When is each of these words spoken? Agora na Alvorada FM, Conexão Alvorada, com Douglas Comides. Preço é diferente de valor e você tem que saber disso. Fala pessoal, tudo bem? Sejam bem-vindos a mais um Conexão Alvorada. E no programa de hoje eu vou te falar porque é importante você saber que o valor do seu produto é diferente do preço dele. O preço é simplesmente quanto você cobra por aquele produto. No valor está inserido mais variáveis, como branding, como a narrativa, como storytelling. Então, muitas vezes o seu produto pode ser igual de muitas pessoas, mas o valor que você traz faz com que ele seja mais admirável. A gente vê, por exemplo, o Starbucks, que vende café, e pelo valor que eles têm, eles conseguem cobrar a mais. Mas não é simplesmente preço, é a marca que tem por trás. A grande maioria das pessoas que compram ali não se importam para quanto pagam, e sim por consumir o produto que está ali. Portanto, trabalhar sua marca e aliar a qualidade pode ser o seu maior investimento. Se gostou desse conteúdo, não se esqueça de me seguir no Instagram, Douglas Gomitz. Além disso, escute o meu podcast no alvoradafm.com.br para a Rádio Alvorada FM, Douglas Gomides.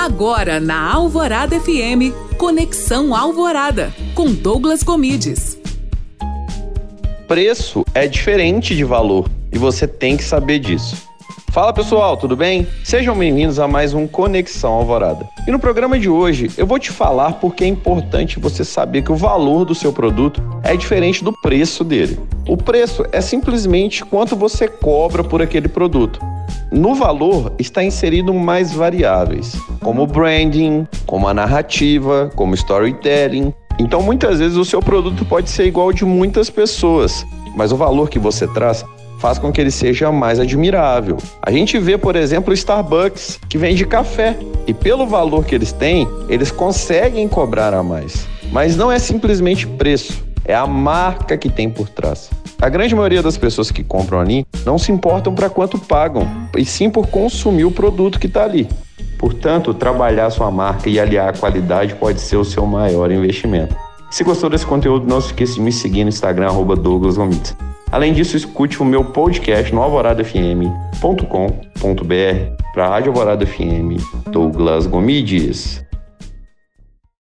Agora 0.00 0.58
na 0.58 0.94
Alvorada 0.94 1.60
FM, 1.60 2.10
Conexão 2.38 3.14
Alvorada, 3.14 3.92
com 4.14 4.32
Douglas 4.32 4.82
Comides. 4.82 5.58
Preço 7.28 7.84
é 7.94 8.06
diferente 8.06 8.74
de 8.74 8.82
valor 8.82 9.28
e 9.52 9.58
você 9.58 9.86
tem 9.86 10.16
que 10.16 10.24
saber 10.24 10.58
disso. 10.58 10.96
Fala 11.52 11.70
pessoal, 11.74 12.16
tudo 12.16 12.34
bem? 12.34 12.66
Sejam 12.82 13.14
bem-vindos 13.14 13.58
a 13.58 13.68
mais 13.68 13.92
um 13.92 14.06
Conexão 14.06 14.72
Alvorada. 14.72 15.28
E 15.46 15.50
no 15.50 15.58
programa 15.58 15.98
de 15.98 16.08
hoje 16.08 16.50
eu 16.56 16.66
vou 16.66 16.78
te 16.78 16.90
falar 16.90 17.34
porque 17.34 17.64
é 17.64 17.66
importante 17.66 18.40
você 18.40 18.64
saber 18.64 19.02
que 19.02 19.12
o 19.12 19.16
valor 19.16 19.66
do 19.66 19.74
seu 19.74 19.92
produto 19.92 20.42
é 20.62 20.74
diferente 20.76 21.22
do 21.22 21.32
preço 21.42 21.84
dele. 21.84 22.18
O 22.48 22.56
preço 22.56 23.04
é 23.12 23.20
simplesmente 23.20 24.02
quanto 24.02 24.34
você 24.34 24.66
cobra 24.66 25.22
por 25.22 25.42
aquele 25.42 25.68
produto. 25.68 26.29
No 26.70 26.94
valor 26.94 27.52
está 27.58 27.82
inserido 27.82 28.32
mais 28.32 28.72
variáveis, 28.72 29.56
como 29.80 30.06
branding, 30.06 30.86
como 31.06 31.26
a 31.28 31.34
narrativa, 31.34 32.30
como 32.34 32.54
storytelling. 32.54 33.52
Então, 33.78 34.02
muitas 34.02 34.38
vezes 34.38 34.56
o 34.56 34.64
seu 34.64 34.80
produto 34.80 35.24
pode 35.24 35.50
ser 35.50 35.66
igual 35.66 35.92
de 35.92 36.04
muitas 36.04 36.50
pessoas, 36.50 37.24
mas 37.56 37.72
o 37.72 37.76
valor 37.76 38.08
que 38.08 38.18
você 38.18 38.46
traz 38.46 38.84
faz 39.20 39.38
com 39.38 39.52
que 39.52 39.60
ele 39.60 39.70
seja 39.70 40.10
mais 40.10 40.40
admirável. 40.40 41.18
A 41.42 41.50
gente 41.50 41.78
vê, 41.78 41.98
por 41.98 42.16
exemplo, 42.16 42.50
o 42.50 42.54
Starbucks, 42.54 43.38
que 43.48 43.58
vende 43.58 43.84
café, 43.84 44.36
e 44.66 44.72
pelo 44.72 45.06
valor 45.06 45.44
que 45.44 45.54
eles 45.54 45.72
têm, 45.72 46.08
eles 46.28 46.50
conseguem 46.50 47.28
cobrar 47.28 47.74
a 47.74 47.82
mais. 47.82 48.26
Mas 48.50 48.76
não 48.76 48.90
é 48.90 48.98
simplesmente 48.98 49.66
preço, 49.66 50.24
é 50.44 50.54
a 50.54 50.66
marca 50.66 51.36
que 51.36 51.50
tem 51.50 51.68
por 51.68 51.88
trás. 51.88 52.30
A 52.60 52.68
grande 52.68 52.94
maioria 52.94 53.22
das 53.22 53.38
pessoas 53.38 53.70
que 53.70 53.82
compram 53.82 54.20
ali 54.20 54.46
não 54.66 54.76
se 54.76 54.92
importam 54.92 55.34
para 55.34 55.48
quanto 55.48 55.78
pagam, 55.78 56.28
e 56.54 56.62
sim 56.62 56.90
por 56.90 57.06
consumir 57.06 57.64
o 57.64 57.70
produto 57.70 58.20
que 58.20 58.26
está 58.26 58.44
ali. 58.44 58.68
Portanto, 59.18 59.72
trabalhar 59.72 60.28
sua 60.28 60.50
marca 60.50 60.90
e 60.90 61.00
aliar 61.00 61.30
a 61.30 61.32
qualidade 61.32 61.94
pode 61.94 62.20
ser 62.20 62.36
o 62.36 62.44
seu 62.44 62.66
maior 62.66 63.10
investimento. 63.10 63.74
Se 64.10 64.22
gostou 64.22 64.50
desse 64.50 64.66
conteúdo, 64.66 65.06
não 65.06 65.22
se 65.22 65.28
esqueça 65.28 65.54
de 65.54 65.62
me 65.62 65.72
seguir 65.72 66.04
no 66.04 66.10
Instagram, 66.10 66.52
Douglas 66.76 67.16
Gomitz. 67.16 67.56
Além 67.90 68.12
disso, 68.12 68.36
escute 68.36 68.82
o 68.82 68.84
meu 68.84 69.04
podcast 69.04 69.74
no 69.74 69.80
alvoradafm.com.br 69.80 72.60
para 72.74 72.86
a 72.86 72.88
Rádio 72.88 73.10
Alvorada 73.10 73.46
FM, 73.46 73.96
Douglas 74.30 74.86
Gomides. 74.86 75.82